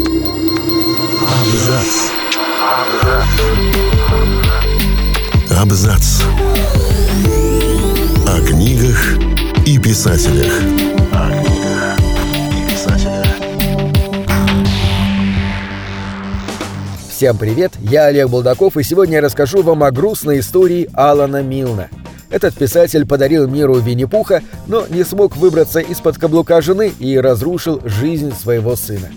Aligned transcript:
Абзац. 0.00 1.92
Абзац. 5.50 6.22
О 8.26 8.40
книгах 8.46 9.18
и 9.66 9.78
писателях. 9.78 10.52
О 11.12 11.30
книгах 11.30 11.98
и 12.50 12.52
писателях. 12.70 13.26
Всем 17.10 17.36
привет, 17.36 17.72
я 17.80 18.06
Олег 18.06 18.30
Булдаков, 18.30 18.78
и 18.78 18.82
сегодня 18.82 19.16
я 19.16 19.20
расскажу 19.20 19.62
вам 19.62 19.82
о 19.82 19.90
грустной 19.90 20.40
истории 20.40 20.88
Алана 20.94 21.42
Милна. 21.42 21.90
Этот 22.30 22.54
писатель 22.54 23.06
подарил 23.06 23.46
миру 23.48 23.78
Винни-Пуха, 23.78 24.40
но 24.66 24.86
не 24.88 25.04
смог 25.04 25.36
выбраться 25.36 25.80
из-под 25.80 26.16
каблука 26.16 26.62
жены 26.62 26.90
и 26.98 27.18
разрушил 27.18 27.82
жизнь 27.84 28.32
своего 28.32 28.76
сына. 28.76 29.10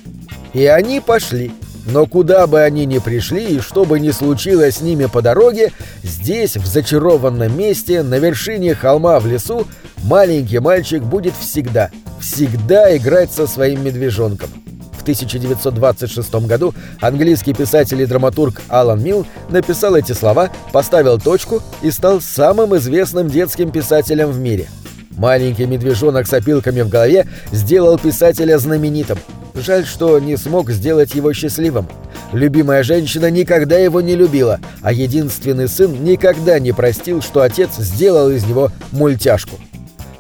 И 0.53 0.65
они 0.65 0.99
пошли. 0.99 1.51
Но 1.85 2.05
куда 2.05 2.47
бы 2.47 2.61
они 2.61 2.85
ни 2.85 2.99
пришли 2.99 3.57
и 3.57 3.59
что 3.59 3.83
бы 3.83 3.99
ни 3.99 4.11
случилось 4.11 4.77
с 4.77 4.81
ними 4.81 5.05
по 5.05 5.21
дороге, 5.21 5.73
здесь, 6.01 6.55
в 6.55 6.65
зачарованном 6.65 7.57
месте, 7.57 8.03
на 8.03 8.19
вершине 8.19 8.73
холма 8.73 9.19
в 9.19 9.27
лесу, 9.27 9.67
маленький 10.03 10.59
мальчик 10.59 11.03
будет 11.03 11.33
всегда, 11.35 11.89
всегда 12.21 12.95
играть 12.95 13.33
со 13.33 13.47
своим 13.47 13.83
медвежонком. 13.83 14.49
В 14.97 15.01
1926 15.01 16.33
году 16.47 16.73
английский 17.01 17.53
писатель 17.53 18.01
и 18.01 18.05
драматург 18.05 18.61
Алан 18.69 19.03
Милл 19.03 19.25
написал 19.49 19.95
эти 19.95 20.13
слова, 20.13 20.49
поставил 20.71 21.19
точку 21.19 21.61
и 21.81 21.91
стал 21.91 22.21
самым 22.21 22.77
известным 22.77 23.29
детским 23.29 23.71
писателем 23.71 24.31
в 24.31 24.39
мире. 24.39 24.69
Маленький 25.17 25.65
медвежонок 25.65 26.27
с 26.27 26.33
опилками 26.33 26.81
в 26.81 26.87
голове 26.87 27.27
сделал 27.51 27.99
писателя 27.99 28.57
знаменитым. 28.57 29.19
Жаль, 29.55 29.85
что 29.85 30.19
не 30.19 30.35
смог 30.35 30.71
сделать 30.71 31.13
его 31.13 31.31
счастливым. 31.33 31.87
Любимая 32.31 32.83
женщина 32.83 33.29
никогда 33.29 33.77
его 33.77 34.01
не 34.01 34.15
любила, 34.15 34.59
а 34.81 34.91
единственный 34.91 35.67
сын 35.67 36.03
никогда 36.03 36.57
не 36.59 36.71
простил, 36.71 37.21
что 37.21 37.41
отец 37.41 37.75
сделал 37.77 38.31
из 38.31 38.45
него 38.45 38.71
мультяшку. 38.91 39.57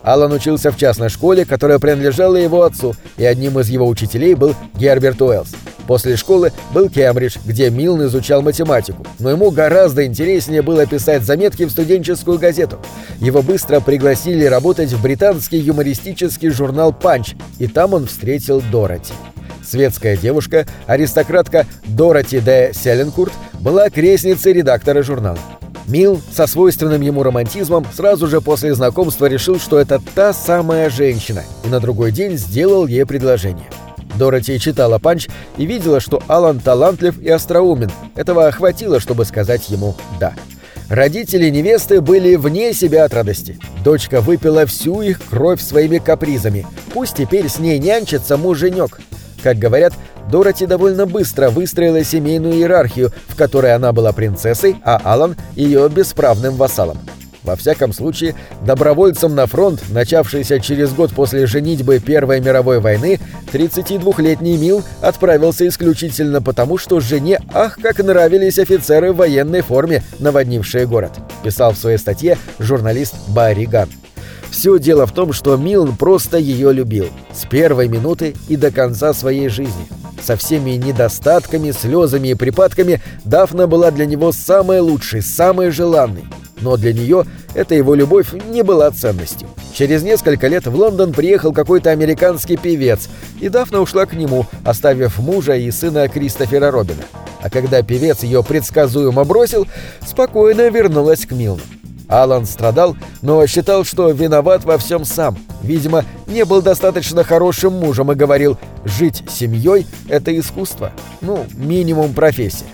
Алан 0.03 0.33
учился 0.33 0.71
в 0.71 0.77
частной 0.77 1.09
школе, 1.09 1.45
которая 1.45 1.79
принадлежала 1.79 2.35
его 2.35 2.63
отцу, 2.63 2.93
и 3.17 3.25
одним 3.25 3.59
из 3.59 3.69
его 3.69 3.87
учителей 3.87 4.35
был 4.35 4.53
Герберт 4.75 5.21
Уэллс. 5.21 5.55
После 5.87 6.15
школы 6.15 6.51
был 6.73 6.89
Кембридж, 6.89 7.37
где 7.45 7.69
Милн 7.69 8.05
изучал 8.05 8.41
математику, 8.41 9.05
но 9.19 9.31
ему 9.31 9.51
гораздо 9.51 10.05
интереснее 10.05 10.61
было 10.61 10.85
писать 10.85 11.23
заметки 11.23 11.63
в 11.63 11.71
студенческую 11.71 12.39
газету. 12.39 12.79
Его 13.19 13.41
быстро 13.41 13.79
пригласили 13.79 14.45
работать 14.45 14.91
в 14.93 15.01
британский 15.01 15.57
юмористический 15.57 16.49
журнал 16.49 16.93
«Панч», 16.93 17.33
и 17.59 17.67
там 17.67 17.93
он 17.93 18.07
встретил 18.07 18.61
Дороти. 18.71 19.13
Светская 19.63 20.17
девушка, 20.17 20.65
аристократка 20.87 21.65
Дороти 21.85 22.39
де 22.39 22.71
Селенкурт, 22.73 23.33
была 23.59 23.89
крестницей 23.89 24.53
редактора 24.53 25.03
журнала. 25.03 25.39
Мил 25.87 26.21
со 26.31 26.47
свойственным 26.47 27.01
ему 27.01 27.23
романтизмом 27.23 27.85
сразу 27.93 28.27
же 28.27 28.39
после 28.39 28.73
знакомства 28.73 29.25
решил, 29.25 29.59
что 29.59 29.79
это 29.79 30.01
та 30.15 30.33
самая 30.33 30.89
женщина, 30.89 31.43
и 31.65 31.67
на 31.67 31.81
другой 31.81 32.11
день 32.11 32.37
сделал 32.37 32.87
ей 32.87 33.05
предложение. 33.05 33.69
Дороти 34.17 34.59
читала 34.59 34.99
«Панч» 34.99 35.27
и 35.57 35.65
видела, 35.65 35.99
что 35.99 36.21
Алан 36.27 36.59
талантлив 36.59 37.19
и 37.19 37.29
остроумен. 37.29 37.91
Этого 38.15 38.51
хватило, 38.51 38.99
чтобы 38.99 39.25
сказать 39.25 39.69
ему 39.69 39.95
«да». 40.19 40.33
Родители 40.89 41.49
невесты 41.49 42.01
были 42.01 42.35
вне 42.35 42.73
себя 42.73 43.05
от 43.05 43.13
радости. 43.13 43.57
Дочка 43.83 44.21
выпила 44.21 44.65
всю 44.65 45.01
их 45.01 45.19
кровь 45.29 45.61
своими 45.61 45.97
капризами. 45.97 46.67
Пусть 46.93 47.15
теперь 47.15 47.49
с 47.49 47.57
ней 47.57 47.79
нянчится 47.79 48.37
муженек. 48.37 48.99
Как 49.41 49.57
говорят, 49.57 49.93
Дороти 50.29 50.65
довольно 50.65 51.05
быстро 51.05 51.49
выстроила 51.49 52.03
семейную 52.03 52.55
иерархию, 52.55 53.11
в 53.27 53.35
которой 53.35 53.75
она 53.75 53.91
была 53.91 54.13
принцессой, 54.13 54.77
а 54.85 55.01
Алан— 55.03 55.35
ее 55.55 55.89
бесправным 55.89 56.55
вассалом. 56.55 56.97
Во 57.43 57.55
всяком 57.55 57.91
случае, 57.91 58.35
добровольцем 58.61 59.35
на 59.35 59.47
фронт, 59.47 59.81
начавшийся 59.89 60.59
через 60.59 60.93
год 60.93 61.11
после 61.11 61.45
женитьбы 61.45 61.99
Первой 61.99 62.39
мировой 62.39 62.79
войны, 62.79 63.19
32-летний 63.51 64.57
Мил 64.57 64.83
отправился 65.01 65.67
исключительно 65.67 66.41
потому, 66.41 66.77
что 66.77 67.01
жене 67.01 67.39
ах 67.53 67.77
как 67.81 67.99
нравились 67.99 68.59
офицеры 68.59 69.11
в 69.11 69.17
военной 69.17 69.61
форме, 69.61 70.03
наводнившие 70.19 70.87
город, 70.87 71.11
писал 71.43 71.73
в 71.73 71.77
своей 71.77 71.97
статье 71.97 72.37
журналист 72.59 73.15
Барри 73.27 73.65
Ган. 73.65 73.89
Все 74.49 74.77
дело 74.77 75.05
в 75.07 75.11
том, 75.11 75.33
что 75.33 75.57
Милн 75.57 75.97
просто 75.97 76.37
ее 76.37 76.71
любил. 76.71 77.07
С 77.33 77.45
первой 77.45 77.87
минуты 77.87 78.35
и 78.47 78.55
до 78.55 78.71
конца 78.71 79.13
своей 79.13 79.49
жизни. 79.49 79.87
Со 80.21 80.37
всеми 80.37 80.71
недостатками, 80.71 81.71
слезами 81.71 82.29
и 82.29 82.35
припадками 82.35 83.01
Дафна 83.25 83.67
была 83.67 83.91
для 83.91 84.05
него 84.05 84.31
самой 84.31 84.79
лучшей, 84.79 85.21
самой 85.21 85.71
желанной. 85.71 86.23
Но 86.63 86.77
для 86.77 86.93
нее 86.93 87.25
эта 87.53 87.75
его 87.75 87.93
любовь 87.93 88.33
не 88.47 88.63
была 88.63 88.89
ценностью. 88.89 89.49
Через 89.73 90.01
несколько 90.01 90.47
лет 90.47 90.65
в 90.65 90.73
Лондон 90.73 91.11
приехал 91.11 91.51
какой-то 91.51 91.89
американский 91.91 92.55
певец, 92.55 93.09
и 93.41 93.49
Дафна 93.49 93.81
ушла 93.81 94.05
к 94.05 94.13
нему, 94.13 94.45
оставив 94.63 95.19
мужа 95.19 95.55
и 95.55 95.69
сына 95.71 96.07
Кристофера 96.07 96.71
Робина. 96.71 97.03
А 97.41 97.49
когда 97.49 97.81
певец 97.81 98.23
ее 98.23 98.43
предсказуемо 98.43 99.25
бросил, 99.25 99.67
спокойно 100.07 100.69
вернулась 100.69 101.25
к 101.25 101.31
Милну. 101.31 101.61
Алан 102.07 102.45
страдал, 102.45 102.95
но 103.21 103.45
считал, 103.45 103.83
что 103.83 104.09
виноват 104.11 104.63
во 104.63 104.77
всем 104.77 105.03
сам. 105.03 105.37
Видимо, 105.63 106.05
не 106.27 106.45
был 106.45 106.61
достаточно 106.61 107.25
хорошим 107.25 107.73
мужем 107.73 108.11
и 108.11 108.15
говорил, 108.15 108.57
жить 108.85 109.23
семьей– 109.29 109.85
это 110.07 110.37
искусство. 110.37 110.93
Ну, 111.19 111.45
минимум 111.55 112.13
профессия. 112.13 112.65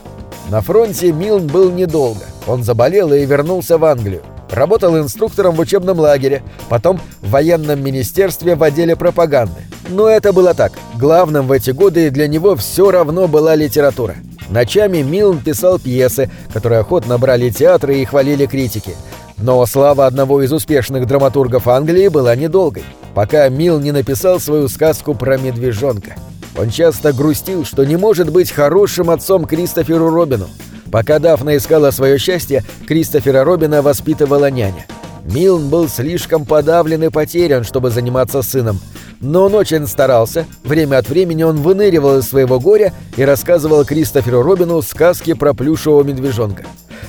На 0.49 0.61
фронте 0.61 1.11
Милн 1.11 1.47
был 1.47 1.71
недолго. 1.71 2.25
Он 2.49 2.63
заболел 2.63 3.13
и 3.13 3.25
вернулся 3.27 3.77
в 3.77 3.85
Англию. 3.85 4.23
Работал 4.49 4.97
инструктором 4.97 5.53
в 5.53 5.59
учебном 5.59 5.99
лагере, 5.99 6.41
потом 6.67 6.99
в 7.21 7.29
военном 7.29 7.83
министерстве 7.83 8.55
в 8.55 8.63
отделе 8.63 8.95
пропаганды. 8.95 9.61
Но 9.89 10.09
это 10.09 10.33
было 10.33 10.55
так. 10.55 10.71
Главным 10.97 11.45
в 11.45 11.51
эти 11.51 11.69
годы 11.69 12.09
для 12.09 12.27
него 12.27 12.55
все 12.55 12.89
равно 12.89 13.27
была 13.27 13.53
литература. 13.53 14.15
Ночами 14.49 15.03
Милн 15.03 15.37
писал 15.37 15.77
пьесы, 15.77 16.31
которые 16.51 16.79
охотно 16.79 17.19
брали 17.19 17.51
театры 17.51 17.99
и 17.99 18.05
хвалили 18.05 18.47
критики. 18.47 18.95
Но 19.37 19.63
слава 19.67 20.07
одного 20.07 20.41
из 20.41 20.51
успешных 20.51 21.05
драматургов 21.05 21.67
Англии 21.67 22.07
была 22.07 22.35
недолгой, 22.35 22.83
пока 23.13 23.47
Мил 23.49 23.79
не 23.79 23.91
написал 23.91 24.39
свою 24.39 24.69
сказку 24.69 25.13
про 25.13 25.37
медвежонка. 25.37 26.15
Он 26.57 26.71
часто 26.71 27.13
грустил, 27.13 27.63
что 27.63 27.83
не 27.83 27.95
может 27.95 28.31
быть 28.31 28.51
хорошим 28.51 29.11
отцом 29.11 29.45
Кристоферу 29.45 30.09
Робину. 30.09 30.47
Пока 30.91 31.19
Дафна 31.19 31.57
искала 31.57 31.91
свое 31.91 32.17
счастье, 32.17 32.63
Кристофера 32.87 33.43
Робина 33.43 33.81
воспитывала 33.81 34.49
няня. 34.49 34.85
Милн 35.25 35.69
был 35.69 35.87
слишком 35.87 36.45
подавлен 36.45 37.03
и 37.03 37.09
потерян, 37.09 37.63
чтобы 37.63 37.91
заниматься 37.91 38.41
сыном. 38.41 38.79
Но 39.21 39.45
он 39.45 39.53
очень 39.53 39.85
старался. 39.85 40.45
Время 40.63 40.97
от 40.97 41.09
времени 41.09 41.43
он 41.43 41.57
выныривал 41.57 42.19
из 42.19 42.29
своего 42.29 42.59
горя 42.59 42.93
и 43.17 43.23
рассказывал 43.23 43.85
Кристоферу 43.85 44.41
Робину 44.41 44.81
сказки 44.81 45.33
про 45.33 45.53
плюшевого 45.53 46.03
медвежонка. 46.03 46.63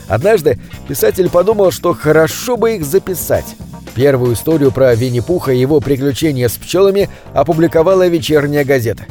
Однажды 0.08 0.58
писатель 0.88 1.30
подумал, 1.30 1.70
что 1.70 1.94
хорошо 1.94 2.56
бы 2.56 2.74
их 2.74 2.84
записать. 2.84 3.46
Первую 3.94 4.34
историю 4.34 4.72
про 4.72 4.94
Винни-Пуха 4.94 5.52
и 5.52 5.58
его 5.58 5.80
приключения 5.80 6.48
с 6.48 6.56
пчелами 6.56 7.08
опубликовала 7.32 8.06
вечерняя 8.08 8.64
газета. 8.64 9.04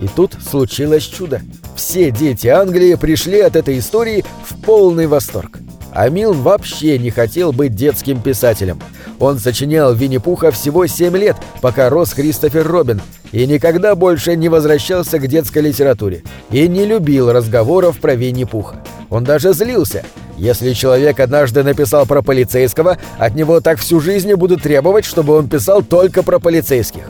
И 0.00 0.08
тут 0.08 0.32
случилось 0.42 1.04
чудо. 1.04 1.42
Все 1.76 2.10
дети 2.10 2.48
Англии 2.48 2.94
пришли 2.94 3.40
от 3.40 3.54
этой 3.54 3.78
истории 3.78 4.24
в 4.44 4.56
полный 4.62 5.06
восторг. 5.06 5.58
А 5.92 6.08
Милн 6.08 6.40
вообще 6.40 6.98
не 6.98 7.10
хотел 7.10 7.52
быть 7.52 7.74
детским 7.74 8.20
писателем. 8.20 8.80
Он 9.18 9.38
сочинял 9.38 9.94
Винни-Пуха 9.94 10.50
всего 10.50 10.86
7 10.86 11.16
лет, 11.16 11.36
пока 11.60 11.90
рос 11.90 12.14
Кристофер 12.14 12.66
Робин, 12.66 13.00
и 13.32 13.46
никогда 13.46 13.94
больше 13.94 14.36
не 14.36 14.48
возвращался 14.48 15.18
к 15.18 15.26
детской 15.26 15.62
литературе, 15.62 16.22
и 16.50 16.66
не 16.66 16.86
любил 16.86 17.30
разговоров 17.30 17.98
про 18.00 18.14
Винни-Пуха. 18.14 18.76
Он 19.10 19.24
даже 19.24 19.52
злился. 19.52 20.02
Если 20.36 20.72
человек 20.72 21.20
однажды 21.20 21.62
написал 21.62 22.04
про 22.04 22.22
полицейского, 22.22 22.98
от 23.18 23.34
него 23.34 23.60
так 23.60 23.78
всю 23.78 24.00
жизнь 24.00 24.34
будут 24.34 24.62
требовать, 24.62 25.04
чтобы 25.04 25.34
он 25.34 25.48
писал 25.48 25.82
только 25.82 26.22
про 26.22 26.38
полицейских. 26.38 27.04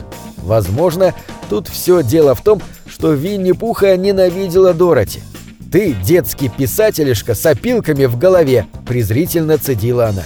Возможно, 0.47 1.13
тут 1.49 1.67
все 1.67 2.01
дело 2.01 2.33
в 2.33 2.41
том, 2.41 2.61
что 2.87 3.11
Винни-Пуха 3.11 3.97
ненавидела 3.97 4.73
Дороти. 4.73 5.19
«Ты 5.69 5.91
детский 5.91 6.47
писателишка 6.47 7.35
с 7.35 7.45
опилками 7.45 8.05
в 8.05 8.17
голове»,— 8.17 8.65
презрительно 8.87 9.57
цедила 9.57 10.07
она. 10.07 10.23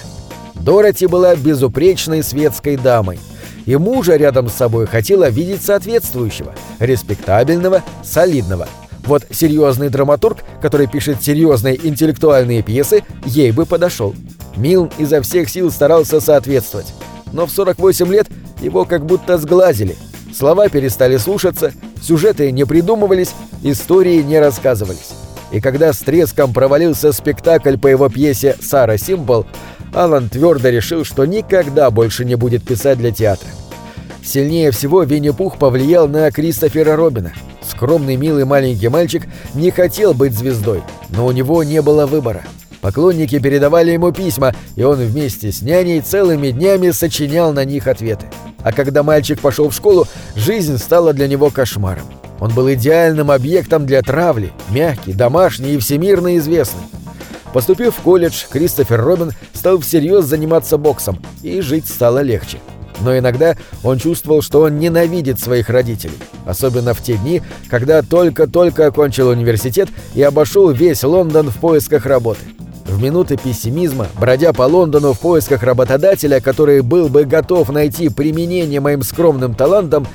Дороти 0.53 1.07
была 1.07 1.35
безупречной 1.35 2.21
светской 2.21 2.77
дамой. 2.77 3.19
И 3.65 3.75
мужа 3.77 4.15
рядом 4.15 4.47
с 4.47 4.53
собой 4.53 4.85
хотела 4.85 5.27
видеть 5.29 5.63
соответствующего, 5.63 6.53
респектабельного, 6.77 7.81
солидного. 8.03 8.67
Вот 9.05 9.25
серьезный 9.31 9.89
драматург, 9.89 10.43
который 10.61 10.85
пишет 10.85 11.23
серьезные 11.23 11.79
интеллектуальные 11.83 12.61
пьесы, 12.61 13.03
ей 13.25 13.51
бы 13.51 13.65
подошел. 13.65 14.13
Милн 14.55 14.91
изо 14.99 15.23
всех 15.23 15.49
сил 15.49 15.71
старался 15.71 16.21
соответствовать. 16.21 16.93
Но 17.33 17.47
в 17.47 17.51
48 17.51 18.07
лет 18.13 18.27
его 18.61 18.85
как 18.85 19.03
будто 19.07 19.39
сглазили. 19.39 19.97
Слова 20.33 20.69
перестали 20.69 21.17
слушаться, 21.17 21.73
Сюжеты 22.01 22.51
не 22.51 22.65
придумывались, 22.65 23.33
истории 23.61 24.21
не 24.21 24.39
рассказывались. 24.39 25.11
И 25.51 25.61
когда 25.61 25.93
с 25.93 25.99
треском 25.99 26.53
провалился 26.53 27.11
спектакль 27.11 27.77
по 27.77 27.87
его 27.87 28.09
пьесе 28.09 28.55
«Сара 28.59 28.97
Симпл», 28.97 29.43
Алан 29.93 30.29
твердо 30.29 30.69
решил, 30.69 31.03
что 31.03 31.25
никогда 31.25 31.91
больше 31.91 32.25
не 32.25 32.35
будет 32.35 32.63
писать 32.63 32.97
для 32.97 33.11
театра. 33.11 33.49
Сильнее 34.23 34.71
всего 34.71 35.03
Винни-Пух 35.03 35.57
повлиял 35.57 36.07
на 36.07 36.31
Кристофера 36.31 36.95
Робина. 36.95 37.33
Скромный 37.61 38.15
милый 38.15 38.45
маленький 38.45 38.87
мальчик 38.87 39.27
не 39.53 39.69
хотел 39.69 40.13
быть 40.13 40.33
звездой, 40.33 40.81
но 41.09 41.25
у 41.25 41.31
него 41.31 41.63
не 41.63 41.81
было 41.81 42.05
выбора. 42.05 42.43
Поклонники 42.79 43.37
передавали 43.39 43.91
ему 43.91 44.11
письма, 44.11 44.55
и 44.75 44.83
он 44.83 44.99
вместе 44.99 45.51
с 45.51 45.61
няней 45.61 46.01
целыми 46.01 46.49
днями 46.49 46.91
сочинял 46.91 47.53
на 47.53 47.65
них 47.65 47.87
ответы. 47.87 48.25
А 48.63 48.71
когда 48.71 49.03
мальчик 49.03 49.39
пошел 49.39 49.69
в 49.69 49.73
школу, 49.73 50.07
жизнь 50.35 50.77
стала 50.77 51.13
для 51.13 51.27
него 51.27 51.49
кошмаром. 51.49 52.05
Он 52.39 52.51
был 52.53 52.71
идеальным 52.73 53.29
объектом 53.29 53.85
для 53.85 54.01
травли, 54.01 54.51
мягкий, 54.69 55.13
домашний 55.13 55.73
и 55.73 55.77
всемирно 55.77 56.37
известный. 56.37 56.81
Поступив 57.53 57.95
в 57.95 58.01
колледж, 58.01 58.45
Кристофер 58.49 59.01
Робин 59.01 59.31
стал 59.53 59.79
всерьез 59.79 60.25
заниматься 60.25 60.77
боксом, 60.77 61.19
и 61.43 61.61
жить 61.61 61.87
стало 61.87 62.19
легче. 62.19 62.57
Но 63.01 63.17
иногда 63.17 63.55
он 63.83 63.97
чувствовал, 63.97 64.41
что 64.41 64.61
он 64.61 64.79
ненавидит 64.79 65.39
своих 65.39 65.69
родителей, 65.69 66.17
особенно 66.45 66.93
в 66.93 67.01
те 67.01 67.17
дни, 67.17 67.41
когда 67.69 68.01
только-только 68.01 68.87
окончил 68.87 69.29
университет 69.29 69.89
и 70.13 70.21
обошел 70.21 70.69
весь 70.69 71.03
Лондон 71.03 71.49
в 71.49 71.57
поисках 71.57 72.05
работы. 72.05 72.41
В 72.91 73.01
минуты 73.01 73.37
пессимизма, 73.37 74.07
бродя 74.19 74.51
по 74.51 74.63
Лондону 74.63 75.13
в 75.13 75.19
поисках 75.19 75.63
работодателя, 75.63 76.41
который 76.41 76.81
был 76.81 77.07
бы 77.07 77.23
готов 77.23 77.69
найти 77.69 78.09
применение 78.09 78.81
моим 78.81 79.01
скромным 79.01 79.55
талантам, 79.55 80.05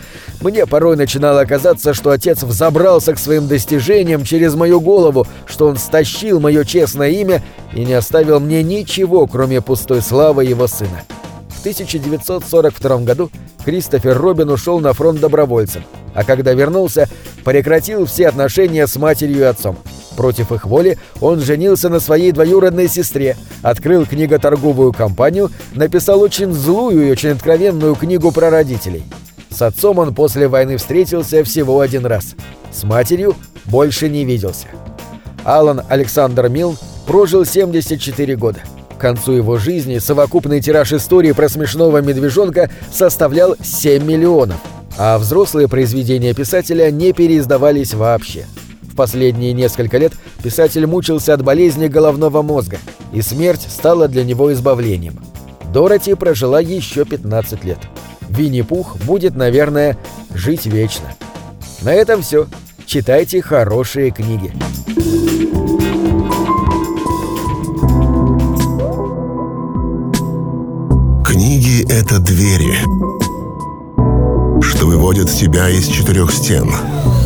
мне 0.42 0.66
порой 0.66 0.94
начинало 0.98 1.46
казаться, 1.46 1.94
что 1.94 2.10
отец 2.10 2.42
взобрался 2.42 3.14
к 3.14 3.18
своим 3.18 3.48
достижениям 3.48 4.24
через 4.24 4.54
мою 4.54 4.82
голову, 4.82 5.26
что 5.46 5.68
он 5.68 5.78
стащил 5.78 6.38
мое 6.38 6.64
честное 6.64 7.08
имя 7.08 7.42
и 7.74 7.82
не 7.82 7.94
оставил 7.94 8.40
мне 8.40 8.62
ничего, 8.62 9.26
кроме 9.26 9.62
пустой 9.62 10.02
славы 10.02 10.44
его 10.44 10.66
сына. 10.66 11.02
В 11.48 11.60
1942 11.60 12.98
году 12.98 13.30
Кристофер 13.64 14.18
Робин 14.18 14.50
ушел 14.50 14.80
на 14.80 14.92
фронт 14.92 15.18
добровольцем, 15.18 15.82
а 16.14 16.24
когда 16.24 16.52
вернулся, 16.52 17.08
прекратил 17.42 18.04
все 18.04 18.28
отношения 18.28 18.86
с 18.86 18.96
матерью 18.96 19.38
и 19.38 19.44
отцом. 19.44 19.78
Против 20.16 20.50
их 20.50 20.64
воли 20.64 20.98
он 21.20 21.40
женился 21.40 21.88
на 21.88 22.00
своей 22.00 22.32
двоюродной 22.32 22.88
сестре, 22.88 23.36
открыл 23.62 24.06
книготорговую 24.06 24.92
компанию, 24.92 25.50
написал 25.74 26.22
очень 26.22 26.52
злую 26.52 27.06
и 27.06 27.10
очень 27.10 27.30
откровенную 27.30 27.94
книгу 27.94 28.32
про 28.32 28.50
родителей. 28.50 29.04
С 29.50 29.62
отцом 29.62 29.98
он 29.98 30.14
после 30.14 30.48
войны 30.48 30.78
встретился 30.78 31.44
всего 31.44 31.80
один 31.80 32.06
раз. 32.06 32.34
С 32.72 32.84
матерью 32.84 33.36
больше 33.66 34.08
не 34.08 34.24
виделся. 34.24 34.68
Алан 35.44 35.82
Александр 35.88 36.48
Милл 36.48 36.76
прожил 37.06 37.44
74 37.44 38.36
года. 38.36 38.60
К 38.96 39.00
концу 39.00 39.32
его 39.32 39.58
жизни 39.58 39.98
совокупный 39.98 40.60
тираж 40.60 40.92
истории 40.92 41.32
про 41.32 41.48
смешного 41.48 42.00
медвежонка 42.00 42.70
составлял 42.90 43.54
7 43.62 44.02
миллионов, 44.02 44.56
а 44.96 45.18
взрослые 45.18 45.68
произведения 45.68 46.32
писателя 46.32 46.90
не 46.90 47.12
переиздавались 47.12 47.92
вообще 47.92 48.46
последние 48.96 49.52
несколько 49.52 49.98
лет 49.98 50.14
писатель 50.42 50.86
мучился 50.86 51.34
от 51.34 51.44
болезни 51.44 51.86
головного 51.86 52.42
мозга, 52.42 52.78
и 53.12 53.22
смерть 53.22 53.66
стала 53.68 54.08
для 54.08 54.24
него 54.24 54.52
избавлением. 54.52 55.20
Дороти 55.72 56.14
прожила 56.14 56.60
еще 56.60 57.04
15 57.04 57.64
лет. 57.64 57.78
Винни-Пух 58.28 58.96
будет, 59.04 59.36
наверное, 59.36 59.96
жить 60.34 60.66
вечно. 60.66 61.14
На 61.82 61.92
этом 61.92 62.22
все. 62.22 62.46
Читайте 62.86 63.42
хорошие 63.42 64.10
книги. 64.10 64.52
Книги— 71.24 71.84
это 71.90 72.18
двери, 72.20 72.78
что 74.62 74.86
выводят 74.86 75.28
тебя 75.28 75.68
из 75.68 75.86
четырех 75.88 76.32
стен— 76.32 76.70